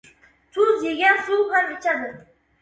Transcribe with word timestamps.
•Tuz 0.55 0.79
yegan 0.87 1.19
suv 1.27 1.53
ham 1.57 1.71
ichadi. 1.77 2.11